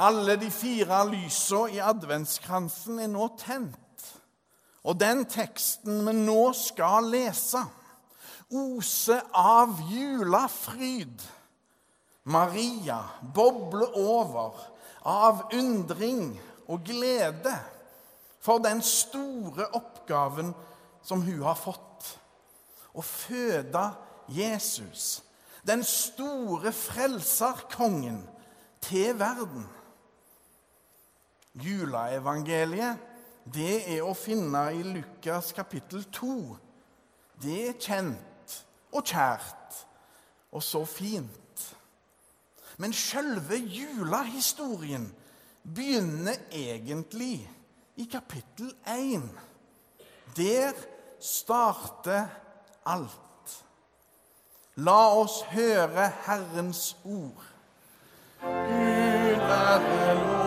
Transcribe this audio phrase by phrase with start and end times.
[0.00, 4.06] Alle de fire lysa i adventskransen er nå tent.
[4.88, 7.60] Og den teksten vi nå skal lese,
[8.48, 11.20] oser av julafryd.
[12.32, 13.02] Maria
[13.34, 14.56] bobler over
[15.04, 16.32] av undring
[16.70, 17.52] og glede
[18.40, 20.54] for den store oppgaven
[21.04, 22.08] som hun har fått.
[22.96, 23.84] Å føde
[24.32, 25.20] Jesus,
[25.66, 28.22] den store frelserkongen,
[28.80, 29.66] til verden.
[31.58, 33.06] Juleevangeliet
[33.50, 36.34] det er å finne i Lukas kapittel 2.
[37.40, 38.56] Det er kjent
[38.92, 39.78] og kjært
[40.52, 41.64] og så fint.
[42.80, 45.08] Men sjølve julehistorien
[45.64, 47.42] begynner egentlig
[48.00, 49.26] i kapittel 1.
[50.36, 50.76] Der
[51.20, 52.28] starter
[52.88, 53.56] alt.
[54.80, 57.48] La oss høre Herrens ord.
[58.40, 60.39] Gud være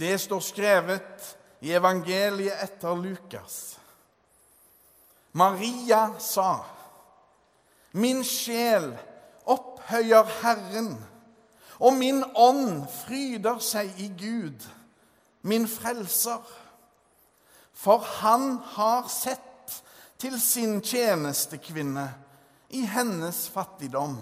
[0.00, 3.76] Det står skrevet i evangeliet etter Lukas.
[5.32, 6.64] Maria sa,
[7.92, 8.98] 'Min sjel
[9.44, 10.96] opphøyer Herren',
[11.78, 14.64] og min ånd fryder seg i Gud,
[15.42, 16.40] min frelser.
[17.74, 19.82] For han har sett
[20.18, 22.06] til sin tjenestekvinne
[22.70, 24.16] i hennes fattigdom.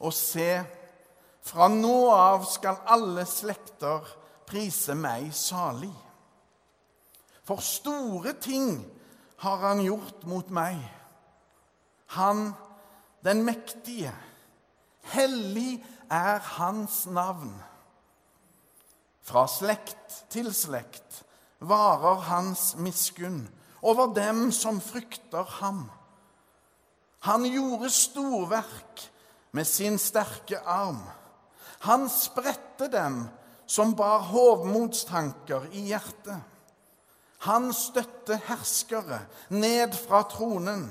[0.00, 0.64] Og se,
[1.42, 4.16] fra nå av skal alle slekter
[4.50, 5.92] prise meg salig.
[7.46, 8.82] For store ting
[9.42, 10.80] har han gjort mot meg.
[12.16, 12.50] Han,
[13.24, 14.12] den mektige,
[15.14, 15.78] hellig
[16.10, 17.54] er hans navn.
[19.22, 21.22] Fra slekt til slekt
[21.60, 23.44] varer hans miskunn
[23.80, 25.84] over dem som frykter ham.
[27.28, 29.04] Han gjorde storverk
[29.52, 31.02] med sin sterke arm.
[31.86, 33.22] Han spredte dem
[33.70, 36.40] som bar hovmodstanker i hjertet.
[37.46, 39.20] Han støtte herskere
[39.54, 40.88] ned fra tronen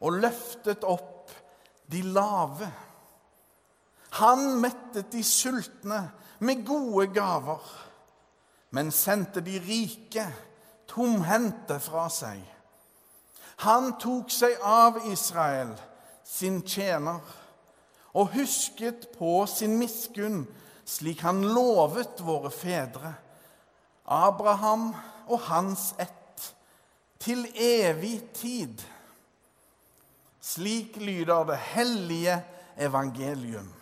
[0.00, 1.34] og løftet opp
[1.92, 2.70] de lave.
[4.16, 6.00] Han mettet de sultne
[6.40, 7.62] med gode gaver,
[8.72, 10.24] men sendte de rike
[10.88, 12.40] tomhendte fra seg.
[13.68, 15.76] Han tok seg av Israel,
[16.24, 17.20] sin tjener,
[18.16, 20.46] og husket på sin miskunn,
[20.86, 23.12] slik han lovet våre fedre,
[24.06, 24.92] Abraham
[25.26, 26.52] og hans ett,
[27.18, 28.82] til evig tid.
[30.40, 32.36] Slik lyder det hellige
[32.78, 33.72] evangelium.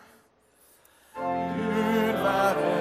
[1.14, 2.73] Gud være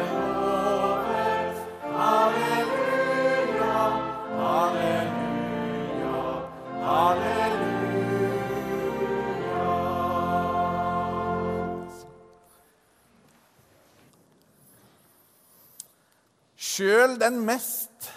[16.74, 18.08] Sjøl den mest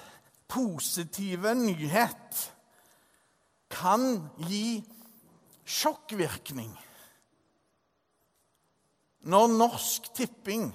[0.49, 2.39] positive nyhet
[3.69, 4.06] kan
[4.49, 4.81] gi
[5.67, 6.71] sjokkvirkning
[9.27, 10.71] når Norsk Tipping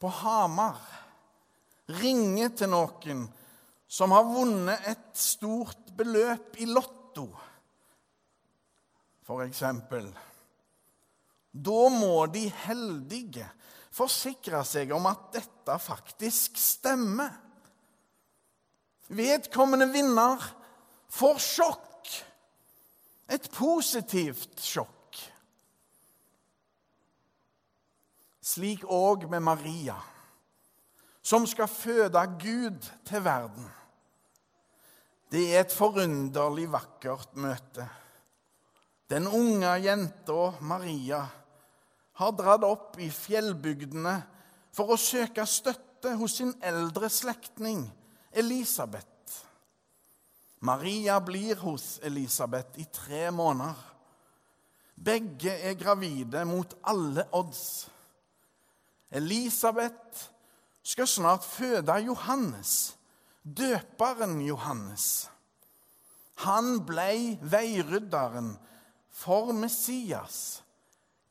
[0.00, 0.80] på Hamar
[2.00, 3.22] ringer til noen
[3.90, 7.26] som har vunnet et stort beløp i Lotto,
[9.26, 10.06] for eksempel.
[11.50, 13.46] Da må de heldige
[13.94, 17.32] forsikre seg om at dette faktisk stemmer.
[19.10, 20.42] Vedkommende vinner
[21.10, 22.14] får sjokk.
[23.30, 25.18] Et positivt sjokk.
[28.50, 29.94] Slik òg med Maria,
[31.22, 33.68] som skal føde Gud til verden.
[35.30, 37.86] Det er et forunderlig vakkert møte.
[39.10, 41.20] Den unge jenta Maria
[42.20, 44.18] har dratt opp i fjellbygdene
[44.76, 47.86] for å søke støtte hos sin eldre slektning
[48.30, 49.06] Elisabeth.
[50.60, 53.78] Maria blir hos Elisabeth i tre måneder.
[55.00, 57.88] Begge er gravide mot alle odds.
[59.10, 60.28] Elisabeth
[60.84, 62.96] skal snart føde Johannes,
[63.42, 65.30] døperen Johannes.
[66.44, 68.52] Han blei veirydderen
[69.10, 70.60] for Messias,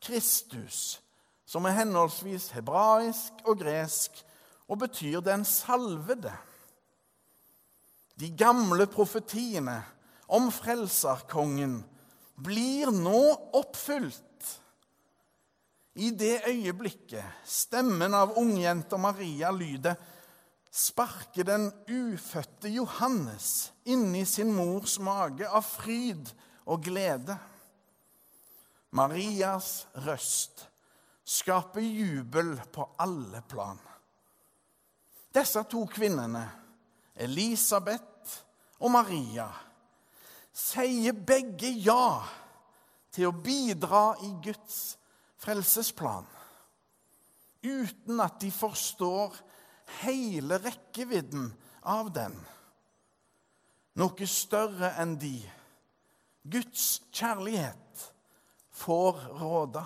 [0.02, 1.02] Kristus,
[1.46, 4.24] som er henholdsvis hebraisk og gresk
[4.68, 6.38] og betyr 'den salvede'.
[8.20, 9.84] De gamle profetiene
[10.28, 11.86] om frelserkongen
[12.44, 14.60] blir nå oppfylt.
[15.96, 19.96] I det øyeblikket stemmen av ungjenta Maria lyder
[20.72, 26.30] sparker den ufødte Johannes inni sin mors mage av fryd
[26.70, 27.36] og glede.
[28.96, 30.66] Marias røst
[31.30, 33.78] skaper jubel på alle plan.
[35.34, 36.42] Disse to kvinnene,
[37.14, 38.40] Elisabeth
[38.82, 39.46] og Maria,
[40.56, 42.18] sier begge ja
[43.14, 44.98] til å bidra i Guds
[45.40, 46.26] frelsesplan,
[47.62, 49.38] uten at de forstår
[50.02, 51.52] hele rekkevidden
[51.94, 52.34] av den.
[54.00, 55.36] Noe større enn de,
[56.50, 58.10] Guds kjærlighet,
[58.80, 59.84] får råde.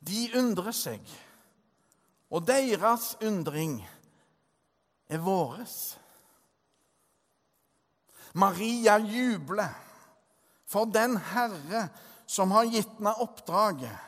[0.00, 1.02] De undrer seg,
[2.30, 3.80] og deres undring
[5.10, 5.98] er våres.
[8.32, 9.74] Maria jubler,
[10.70, 11.88] for den Herre
[12.30, 14.06] som har gitt henne oppdraget,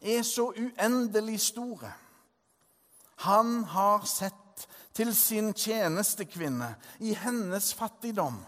[0.00, 1.92] er så uendelig store.
[3.28, 4.64] Han har sett
[4.96, 6.72] til sin tjenestekvinne
[7.04, 8.40] i hennes fattigdom.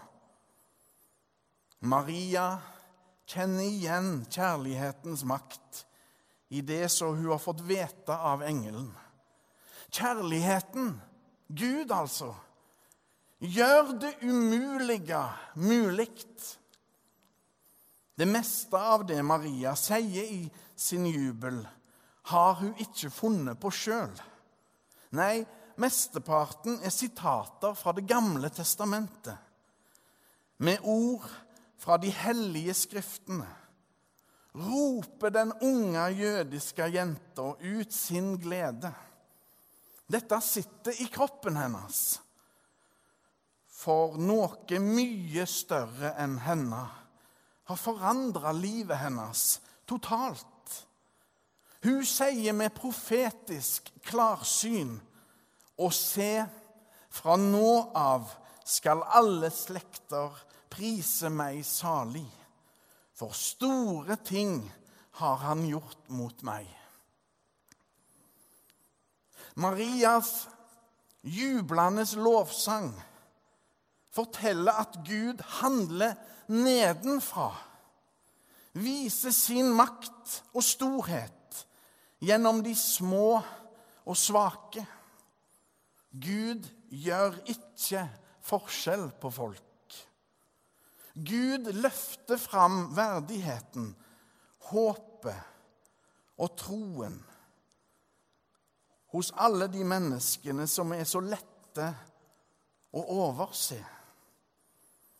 [1.85, 2.57] Maria
[3.29, 5.83] kjenner igjen kjærlighetens makt
[6.53, 8.91] i det som hun har fått vite av engelen.
[9.93, 10.93] Kjærligheten,
[11.47, 12.33] Gud altså,
[13.39, 15.21] gjør det umulige
[15.55, 16.09] mulig.
[18.15, 20.43] Det meste av det Maria sier i
[20.75, 21.63] sin jubel,
[22.29, 24.13] har hun ikke funnet på sjøl.
[25.17, 25.43] Nei,
[25.81, 29.37] mesteparten er sitater fra Det gamle testamentet,
[30.57, 31.25] med ord
[31.83, 33.47] fra de hellige skriftene.
[34.55, 38.93] Roper den unge jødiske jenta ut sin glede.
[40.07, 42.03] Dette sitter i kroppen hennes.
[43.67, 46.83] For noe mye større enn henne
[47.67, 49.57] har forandra livet hennes
[49.89, 50.47] totalt.
[51.83, 54.95] Hun sier med profetisk klarsyn
[55.81, 56.45] og se,
[57.13, 58.29] fra nå av
[58.63, 60.31] skal alle slekter
[60.73, 62.27] prise meg salig,
[63.13, 64.63] for store ting
[65.19, 66.65] har han gjort mot meg.
[69.61, 70.47] Marias
[71.21, 72.89] jublende lovsang
[74.13, 76.17] forteller at Gud handler
[76.49, 77.51] nedenfra,
[78.73, 81.61] viser sin makt og storhet
[82.23, 83.37] gjennom de små
[84.09, 84.85] og svake.
[86.13, 88.07] Gud gjør ikke
[88.45, 89.72] forskjell på folk.
[91.13, 93.93] Gud løfter fram verdigheten,
[94.71, 95.37] håpet
[96.37, 97.19] og troen
[99.13, 101.89] hos alle de menneskene som er så lette
[102.93, 103.77] å overse.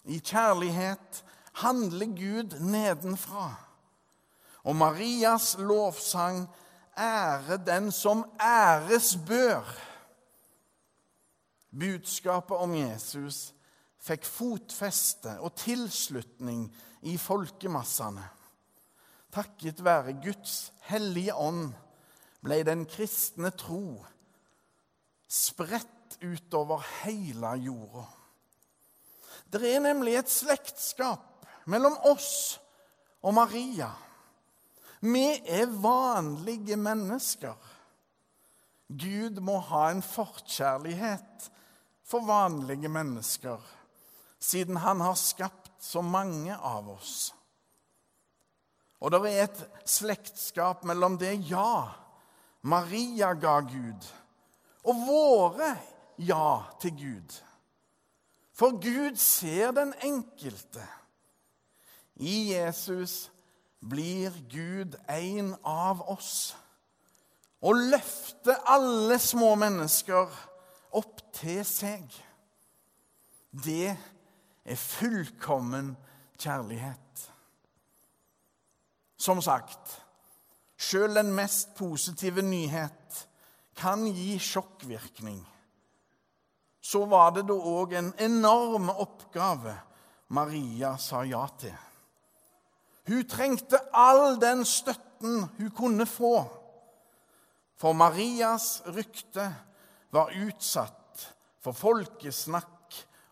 [0.09, 1.21] I kjærlighet
[1.61, 3.51] handler Gud nedenfra.
[4.63, 6.47] Og Marias lovsang
[6.97, 9.67] ære den som æres bør.
[11.69, 13.53] Budskapet om Jesus
[14.03, 16.65] fikk fotfeste og tilslutning
[17.07, 18.25] i folkemassene.
[19.33, 21.71] Takket være Guds hellige ånd
[22.43, 24.03] ble den kristne tro
[25.33, 28.05] spredt utover hele jorda.
[29.49, 32.59] Det er nemlig et slektskap mellom oss
[33.23, 33.89] og Maria.
[35.03, 37.55] Vi er vanlige mennesker.
[38.87, 41.49] Gud må ha en forkjærlighet
[42.07, 43.57] for vanlige mennesker,
[44.43, 47.31] siden han har skapt så mange av oss.
[49.03, 51.91] Og det er et slektskap mellom det ja
[52.63, 54.05] Maria ga Gud,
[54.87, 55.73] og våre
[56.23, 57.35] ja til Gud.
[58.55, 60.83] For Gud ser den enkelte.
[62.15, 63.31] I Jesus
[63.83, 66.53] blir Gud en av oss
[67.63, 70.31] og løfter alle små mennesker
[70.95, 72.03] opp til seg.
[73.51, 74.12] Det er
[74.79, 75.93] fullkommen
[76.39, 77.29] kjærlighet.
[79.17, 79.97] Som sagt,
[80.79, 83.23] sjøl den mest positive nyhet
[83.79, 85.39] kan gi sjokkvirkning.
[86.83, 89.77] Så var det da òg en enorm oppgave
[90.33, 91.75] Maria sa ja til.
[93.07, 96.35] Hun trengte all den støtten hun kunne få.
[97.79, 99.45] For Marias rykte
[100.13, 101.25] var utsatt
[101.63, 102.72] for folkesnakk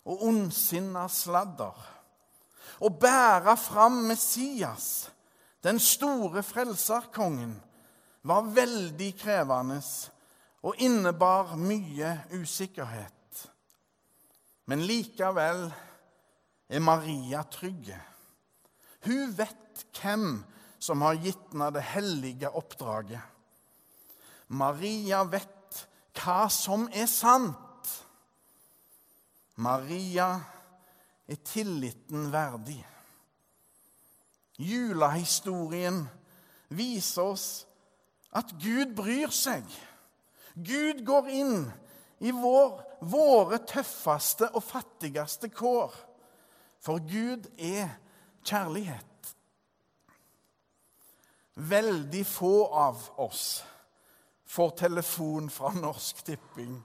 [0.06, 1.76] og ondsinna sladder.
[2.82, 5.12] Å bære fram Messias,
[5.62, 7.54] den store frelserkongen,
[8.26, 9.80] var veldig krevende
[10.66, 13.46] og innebar mye usikkerhet.
[14.70, 15.66] Men likevel
[16.70, 17.98] er Maria trygge.
[19.06, 20.44] Hun vet hvem
[20.82, 23.22] som har gitt henne det hellige oppdraget.
[24.48, 25.82] Maria vet
[26.22, 27.58] hva som er sant.
[29.62, 30.42] Maria
[31.28, 32.80] er tilliten verdig.
[34.58, 36.04] Julehistorien
[36.70, 37.48] viser oss
[38.34, 39.66] at Gud bryr seg.
[40.56, 41.70] Gud går inn
[42.22, 45.94] i vår, våre tøffeste og fattigste kår.
[46.82, 47.94] For Gud er
[48.42, 49.36] kjærlighet.
[51.62, 53.62] Veldig få av oss
[54.52, 56.80] får telefon fra Norsk Tipping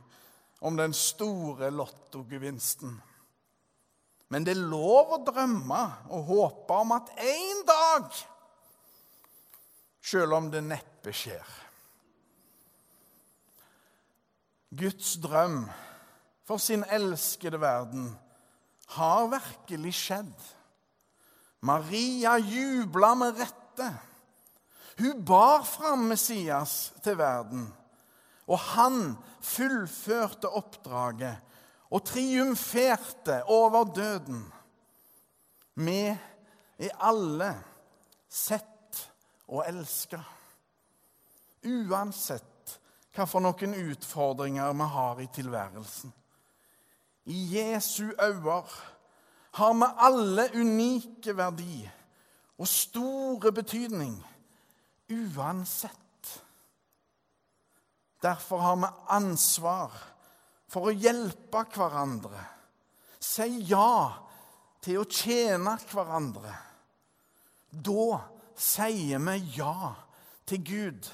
[0.61, 2.97] om den store lottogevinsten.
[4.29, 8.09] Men det er lov å drømme og håpe om at en dag,
[10.07, 11.55] selv om det neppe skjer
[14.77, 15.65] Guds drøm
[16.47, 18.11] for sin elskede verden
[18.97, 20.35] har virkelig skjedd.
[21.67, 23.89] Maria jubla med rette.
[24.99, 27.67] Hun bar fram Messias til verden,
[28.47, 31.43] og han fullførte oppdraget
[31.91, 34.43] og triumferte over døden.
[35.75, 36.01] Vi
[36.79, 37.51] er alle
[38.29, 39.03] sett
[39.49, 40.21] og elska.
[41.67, 42.79] Uansett
[43.17, 46.13] hva for noen utfordringer vi har i tilværelsen.
[47.27, 48.61] I Jesu øyne
[49.57, 51.91] har vi alle unike verdi
[52.59, 54.19] og store betydning
[55.11, 56.06] uansett.
[58.27, 59.93] Derfor har vi ansvar
[60.67, 62.41] for å hjelpe hverandre.
[63.23, 64.11] Si ja
[64.83, 66.55] til å tjene hverandre.
[67.71, 68.19] Da
[68.59, 69.93] sier vi ja
[70.49, 71.07] til Gud,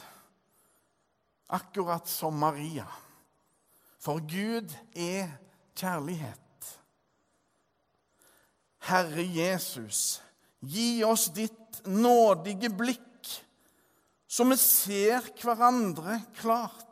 [1.52, 2.88] akkurat som Maria.
[4.00, 5.36] For Gud er
[5.76, 6.72] kjærlighet.
[8.88, 10.22] Herre Jesus,
[10.64, 13.10] gi oss ditt nådige blikk
[14.32, 16.91] så vi ser hverandre klart.